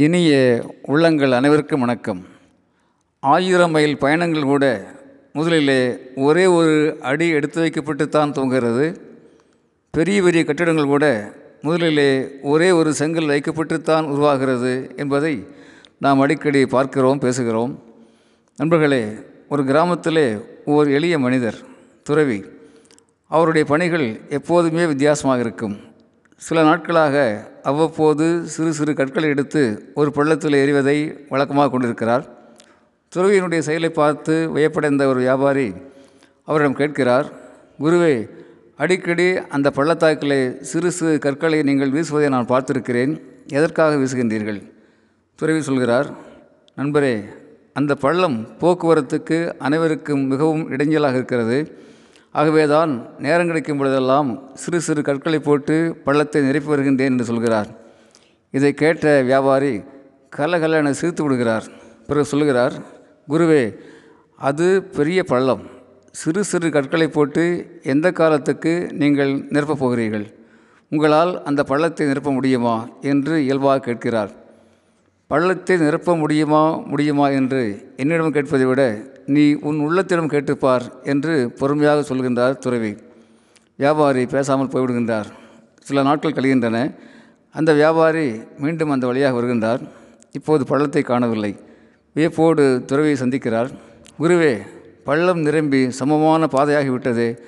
[0.00, 2.24] இனிய உள்ளங்கள் அனைவருக்கும் வணக்கம்.
[3.20, 4.94] ஆயிரம் மைல் பயணங்கள் கூட
[5.32, 8.96] முதலிலே ஒரே ஒரு அடி எடுத்து வைக்கப்பட்டுத்தான் துவங்குகிறது.
[9.90, 15.46] பெரிய பெரிய கட்டிடங்கள் கூட முதலிலே ஒரே ஒரு செங்கல் வைக்கப்பட்டுத்தான் உருவாகிறது என்பதை
[15.98, 17.78] நாம் அடிக்கடி பார்க்கிறோம் பேசுகிறோம்.
[18.56, 19.04] நண்பர்களே
[19.48, 21.56] ஒரு கிராமத்திலே ஓர் எளிய மனிதர்
[22.02, 22.44] துறவி.
[23.28, 25.80] அவருடைய பணிகள் எப்போதுமே வித்தியாசமாக இருக்கும்.
[26.46, 27.16] சில நாட்களாக
[27.70, 29.62] அவ்வப்போது சிறு சிறு கற்களை எடுத்து
[29.94, 30.96] ஒரு பள்ளத்தில் எறிவதை
[31.28, 32.24] வழக்கமாக கொண்டிருக்கிறார்.
[33.12, 35.66] துறவியினுடைய செயலை பார்த்து வியப்படைந்த ஒரு வியாபாரி
[36.44, 37.26] அவரிடம் கேட்கிறார்
[37.82, 38.14] குருவே
[38.76, 40.40] அடிக்கடி அந்த பள்ளத்தாக்கிலே
[40.70, 43.12] சிறு சிறு கற்களை நீங்கள் வீசுவதை நான் பார்த்திருக்கிறேன்.
[43.58, 44.60] எதற்காக வீசுகின்றீர்கள்?
[45.38, 46.08] துறவி சொல்கிறார்
[46.78, 47.14] நண்பரே
[47.78, 51.58] அந்த பள்ளம் போக்குவரத்துக்கு அனைவருக்கும் மிகவும் இடைஞ்சலாக இருக்கிறது.
[52.34, 57.68] ஆகவே தான் நேரம் கிடைக்கும் பொழுதெல்லாம் சிறு சிறு கற்களை போட்டு பள்ளத்தை நிரப்பி வருகின்றேன் என்று சொல்கிறார்.
[58.50, 59.82] இதை கேட்ட வியாபாரி
[60.36, 61.66] கலகலென சிரித்து விடுகிறார்.
[62.06, 62.72] பிறகு சொல்கிறார்
[63.28, 63.76] குருவே
[64.36, 65.62] அது பெரிய பள்ளம்.
[66.12, 67.42] சிறு சிறு கற்களை போட்டு
[67.82, 70.26] எந்த காலத்துக்கு நீங்கள் நிரப்பப் போகிறீர்கள்?
[70.92, 72.88] உங்களால் அந்த பள்ளத்தை நிரப்ப முடியுமா?
[73.00, 74.30] என்று இயல்பாக கேட்கிறார்.
[75.26, 77.28] பள்ளத்தை நிரப்ப முடியுமா முடியுமா?
[77.28, 78.82] என்று என்னிடம் கேட்பதை விட
[79.34, 82.92] நீ உன் உள்ளத்திடம் கேட்டுப்பார் என்று பொறுமையாக சொல்கின்றார் துறவி.
[83.76, 85.28] வியாபாரி பேசாமல் போய்விடுகின்றார்.
[85.82, 86.78] சில நாட்கள் கழிகின்றன.
[87.52, 88.26] அந்த வியாபாரி
[88.58, 89.82] மீண்டும் அந்த வழியாக வருகின்றார்.
[90.32, 91.52] இப்போது பள்ளத்தை காணவில்லை.
[92.14, 93.70] வியப்போடு துறவியை சந்திக்கிறார்.
[94.18, 94.58] குருவே
[95.04, 97.38] பள்ளம் நிரம்பி சமமான பாதையாகிவிட்டது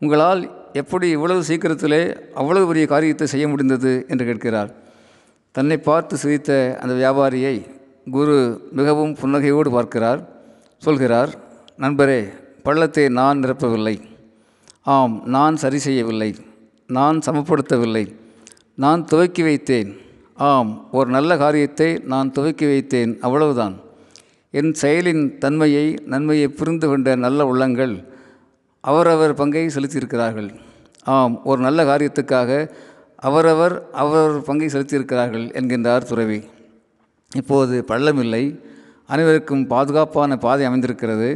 [0.00, 2.02] உங்களால் எப்படி இவ்வளவு சீக்கிரத்திலே
[2.34, 4.04] அவ்வளவு பெரிய காரியத்தை செய்ய முடிந்தது?
[4.08, 4.70] என்று கேட்கிறார்.
[5.52, 7.56] தன்னை பார்த்து சிரித்த அந்த வியாபாரியை
[8.10, 8.36] குரு
[8.72, 10.31] மிகவும் புன்னகையோடு பார்க்கிறார்.
[10.84, 11.30] சொல்கிறார்
[11.78, 12.20] நண்பரே
[12.62, 14.00] பள்ளத்தை நான் நிரப்பவில்லை.
[14.82, 16.34] ஆம் நான் சரி செய்யவில்லை.
[16.86, 18.14] நான் சமப்படுத்தவில்லை.
[18.74, 19.90] நான் துவக்கி வைத்தேன்.
[20.34, 23.18] ஆம் ஒரு நல்ல காரியத்தை நான் துவக்கி வைத்தேன்.
[23.18, 23.76] அவ்வளவுதான்.
[24.50, 27.94] என் செயலின் தன்மையை நன்மையை புரிந்து கொண்ட நல்ல உள்ளங்கள்
[28.80, 30.50] அவரவர் பங்கை செலுத்தியிருக்கிறார்கள்.
[31.04, 32.70] ஆம் ஒரு நல்ல காரியத்துக்காக
[33.16, 36.42] அவரவர் அவரவர் பங்கை செலுத்தியிருக்கிறார்கள் என்கின்றார் துறவி.
[37.36, 38.70] இப்போது பள்ளம் இல்லை
[39.12, 41.26] அனைவருக்கும் பாதுகாப்பான பாதை அமைந்திருக்கிறது.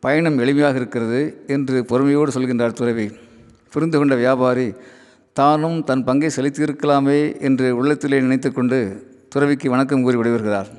[0.00, 3.06] பயணம் எளிமையாக இருக்கிறது என்று பொறுமையோடு சொல்கின்றார் துறவி.
[3.70, 4.74] புரிந்து கொண்ட வியாபாரி
[5.32, 8.80] தானும் தன் பங்கை செலுத்தியிருக்கலாமே என்று உள்ளத்திலே நினைத்து கொண்டு
[9.28, 10.70] துறவிக்கு வணக்கம் கூறி விடைபெறுகிறார்.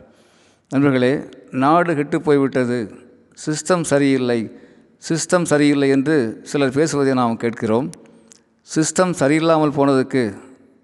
[0.69, 1.13] நண்பர்களே
[1.51, 2.79] நாடு கெட்டு போய்விட்டது.
[3.45, 4.39] சிஸ்டம் சரியில்லை.
[5.09, 7.89] சிஸ்டம் சரியில்லை என்று சிலர் பேசுவதை நாம் கேட்கிறோம்.
[8.75, 10.35] சிஸ்டம் சரியில்லாமல் போனதுக்கு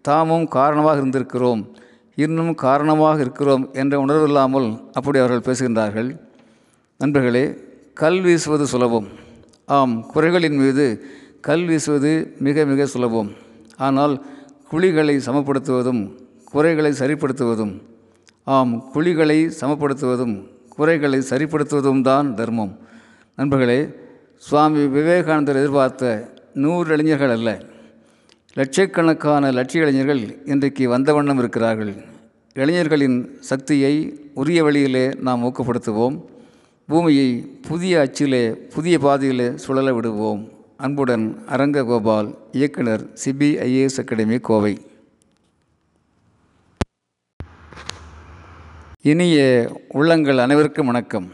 [0.01, 1.63] தாமும் காரணமாக இருந்திருக்கிறோம்.
[2.16, 6.10] இன்னும் காரணமாக இருக்கிறோம் என்ற உணர்வு இல்லாமல் அப்படி அவர்கள் பேசுகின்றார்கள்.
[6.98, 7.46] நண்பர்களே
[7.94, 9.08] கல் வீசுவது சுலபம்.
[9.66, 10.86] ஆம் குறைகளின் மீது
[11.42, 13.32] கல் வீசுவது மிக மிக சுலபம்.
[13.78, 14.26] ஆனால்
[14.72, 16.02] குழிகளை சமப்படுத்துவதும்
[16.44, 17.74] குறைகளை சரிப்படுத்துவதும்
[18.44, 20.36] ஆம் குழிகளை சமப்படுத்துவதும்
[20.76, 22.74] குறைகளை சரிப்படுத்துவதும் தான் தர்மம்.
[23.36, 23.80] நண்பர்களே
[24.38, 27.50] சுவாமி விவேகானந்தர் எதிர்பார்த்த நூறு இளைஞர்கள் அல்ல.
[28.59, 31.94] லட்சக்கணக்கான லட்சிய இளைஞர்கள் இன்றைக்கு வந்த வண்ணம் இருக்கிறார்கள்.
[32.53, 36.22] இளைஞர்களின் சக்தியை உரிய வழியிலே நாம் ஊக்கப்படுத்துவோம்.
[36.88, 40.51] பூமியை புதிய அச்சிலே புதிய பாதையிலே சுழல விடுவோம்.
[40.78, 44.78] அன்புடன் அரங்க கோபால் இயக்குனர் சிபிஐஏஎஸ் அகாடமி கோவை.
[49.01, 49.39] இனிய
[49.88, 51.31] உள்ளங்கள் அனைவருக்கும் வணக்கம்.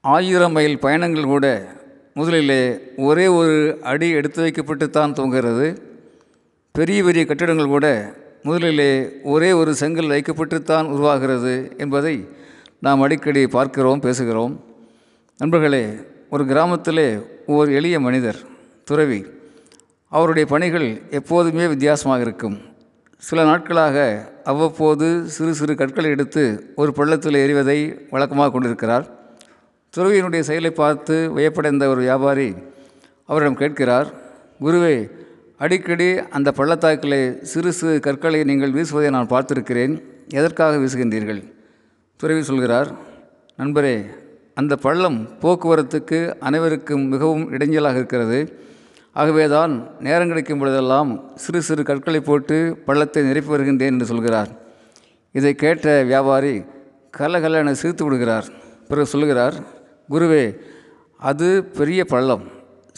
[0.00, 1.74] ஆயிரம் மைல் பயணங்கள் கூட
[2.14, 5.85] முதலிலே ஒரே ஒரு அடி எடுத்து வைக்கப்பட்டு தான் துவங்குகிறது
[6.76, 7.86] பெரிய பெரிய கட்டிடங்கள் கூட
[8.46, 8.90] முதலிலே
[9.32, 12.28] ஒரே ஒரு செங்கல் வைக்கப்பட்டுத்தான் உருவாகிறது என்பதை
[12.80, 14.54] நாம் அடிக்கடி பார்க்கிறோம் பேசுகிறோம்.
[15.38, 15.82] நண்பர்களே
[16.30, 17.06] ஒரு கிராமத்திலே
[17.46, 18.40] ஓர் எளிய மனிதர்
[18.84, 19.20] துறவி
[20.12, 22.56] அவருடைய பணிகள் எப்போதுமே வித்தியாசமாக இருக்கும்.
[23.22, 23.96] சில நாட்களாக
[24.44, 27.78] அவ்வப்போது சிறு சிறு கற்களை எடுத்து ஒரு பள்ளத்தில் எறிவதை
[28.10, 29.06] வழக்கமாக கொண்டிருக்கிறார்.
[29.94, 32.50] துறவியினுடைய செயலை பார்த்து வியப்படைந்த ஒரு வியாபாரி
[33.24, 34.10] அவரிடம் கேட்கிறார்
[34.64, 34.96] குருவே
[35.58, 39.94] அடிக்கடி அந்த பள்ளத்தாக்கிலே சிறு சிறு கற்களை நீங்கள் வீசுவதை நான் பார்த்திருக்கிறேன்.
[40.28, 41.40] எதற்காக வீசுகின்றீர்கள்?
[42.16, 42.88] துறவி சொல்கிறார்
[43.58, 43.94] நண்பரே
[44.54, 48.40] அந்த பள்ளம் போக்குவரத்துக்கு அனைவருக்கும் மிகவும் இடைஞ்சலாக இருக்கிறது.
[49.12, 54.50] ஆகவே தான் நேரம் கிடைக்கும் பொழுதெல்லாம் சிறு சிறு கற்களை போட்டு பள்ளத்தை நிரப்பி வருகின்றேன் என்று சொல்கிறார்.
[55.32, 56.54] இதை கேட்ட வியாபாரி
[57.18, 58.48] கலகலென சிரித்து விடுகிறார்.
[58.88, 59.56] பிறகு சொல்கிறார்
[60.10, 60.44] குருவே
[61.30, 62.44] அது பெரிய பள்ளம்.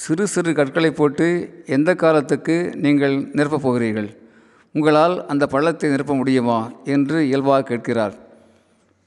[0.03, 1.27] சிறு சிறு கற்களை போட்டு
[1.67, 4.17] எந்த காலத்துக்கு நீங்கள் நிரப்பப் போகிறீர்கள்?
[4.73, 6.73] உங்களால் அந்த பள்ளத்தை நிரப்ப முடியுமா?
[6.85, 8.15] என்று இயல்பாக கேட்கிறார்.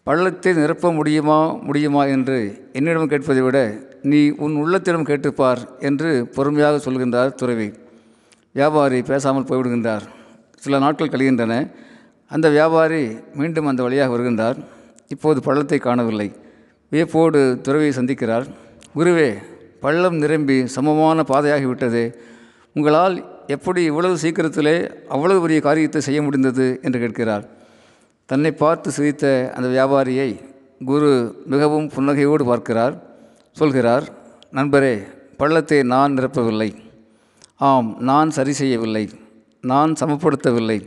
[0.03, 1.53] பள்ளத்தை நிரப்ப முடியுமா?
[1.53, 7.73] முடியுமா என்று என்னிடம் கேட்பதை விட நீ உன் உள்ளத்திடம் கேட்டுப்பார் என்று பொறுமையாக சொல்கின்றார் துறவி.
[8.53, 10.01] வியாபாரி பேசாமல் போய்விடுகின்றார்.
[10.55, 11.71] சில நாட்கள் கழிகின்றன.
[12.27, 14.55] அந்த வியாபாரி மீண்டும் அந்த வழியாக வருகின்றார்.
[15.07, 16.31] இப்போது பள்ளத்தை காணவில்லை.
[16.89, 18.45] வியப்போடு துறவியை சந்திக்கிறார்.
[18.95, 19.35] குருவே
[19.83, 22.04] பள்ளம் நிரம்பி சமமான பாதையாகிவிட்டது.
[22.74, 23.16] உங்களால்
[23.48, 24.75] எப்படி இவ்வளவு சீக்கிரத்திலே
[25.10, 27.45] அவ்வளவு பெரிய காரியத்தை செய்ய முடிந்தது என்று கேட்கிறார்.
[28.25, 30.30] தன்னை பார்த்து சிரித்த அந்த வியாபாரியை
[30.86, 31.10] குரு
[31.45, 32.95] மிகவும் புன்னகையோடு பார்க்கிறார்.
[33.51, 34.06] சொல்கிறார்
[34.51, 34.95] நண்பரே
[35.38, 36.69] பள்ளத்தை நான் நிரப்பவில்லை.
[37.57, 39.10] ஆம் நான் சரி செய்யவில்லை.
[39.62, 40.80] நான் சமப்படுத்தவில்லை.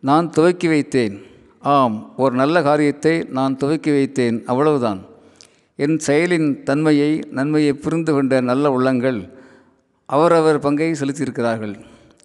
[0.00, 1.14] நான் துவக்கி வைத்தேன்.
[1.60, 4.38] ஆம் ஒரு நல்ல காரியத்தை நான் துவக்கி வைத்தேன்.
[4.44, 5.00] அவ்வளவுதான்.
[5.76, 9.32] என் செயலின் தன்மையை நன்மையை புரிந்து கொண்ட நல்ல உள்ளங்கள்
[10.06, 11.74] அவரவர் பங்கை செலுத்தியிருக்கிறார்கள்.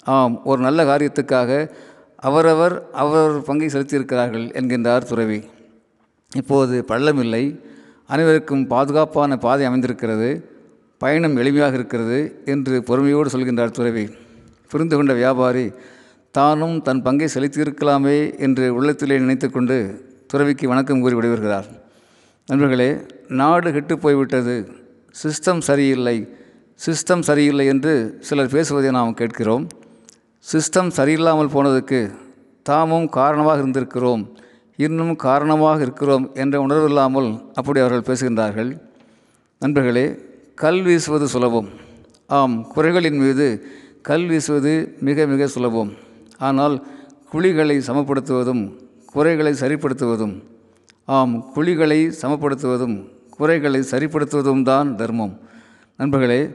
[0.04, 1.70] ஆம் ஒரு நல்ல காரியத்துக்காக
[2.16, 5.44] அவரவர் அவரவர் பங்கை செலுத்தியிருக்கிறார்கள் என்கின்றார் துறவி.
[6.36, 7.60] இப்போது பள்ளமில்லை.
[8.08, 10.56] அனைவருக்கும் பாதுகாப்பான பாதை அமைந்திருக்கிறது.
[10.98, 14.10] பயணம் எளிமையாக இருக்கிறது என்று பொறுமையோடு சொல்கின்றார் துறவி.
[14.70, 15.72] புரிந்து கொண்ட வியாபாரி
[16.32, 21.66] தானும் தன் பங்கை செலுத்தியிருக்கலாமே என்று உள்ளத்திலே நினைத்து கொண்டு துறவிக்கு வணக்கம் கூறி விடைபெறுகிறார்.
[22.46, 22.98] நண்பர்களே
[23.40, 24.56] நாடு கெட்டு போய்விட்டது.
[25.24, 26.18] சிஸ்டம் சரியில்லை.
[26.86, 27.94] சிஸ்டம் சரியில்லை என்று
[28.28, 29.64] சிலர் பேசுவதை நாம் கேட்கிறோம்.
[30.52, 32.00] சிஸ்டம் சரியில்லாமல் போனதுக்கு
[32.70, 34.24] தாமும் காரணமாக இருந்திருக்கிறோம்.
[34.76, 38.72] இன்னும் காரணமாக இருக்கிறோம் என்ற உணர்வு இல்லாமல் அப்படி அவர்கள் பேசுகின்றார்கள்.
[39.62, 40.06] நண்பர்களே
[40.64, 41.70] கல் வீசுவது சுலபம்.
[42.30, 43.48] ஆம் குறைகளின் மீது
[44.10, 44.74] கல் வீசுவது
[45.08, 45.92] மிக மிக சுலபம்.
[46.38, 46.76] ஆனால்
[47.34, 48.64] குழிகளை சமப்படுத்துவதும்
[49.14, 50.36] குறைகளை சரிப்படுத்துவதும்
[51.18, 52.98] ஆம் குழிகளை சமப்படுத்துவதும்
[53.38, 55.40] குறைகளை சரிப்படுத்துவதும் தான் தர்மம்.
[55.98, 56.50] நண்பர்களே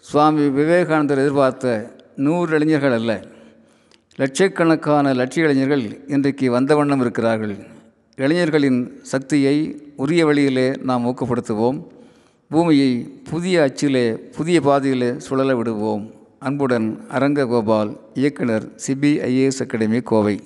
[0.00, 3.24] சுவாமி விவேகானந்தர் எதிர்பார்த்த நூறு இளைஞர்கள் அல்ல.
[4.16, 7.56] லட்சக்கணக்கான லட்சிய இளைஞர்கள் இன்றைக்கு வந்த வண்ணம் இருக்கிறார்கள்.
[8.16, 11.84] இளைஞர்களின் சக்தியை உரிய வழியிலே நாம் ஊக்கப்படுத்துவோம்.
[12.48, 12.92] பூமியை
[13.30, 16.10] புதிய அச்சிலே புதிய பாதையிலே சுழல விடுவோம்.
[16.38, 20.40] அன்புடன் அரங்க கோபால் இயக்குனர் சிபிஐஏஎஸ் அகாடமி கோவை.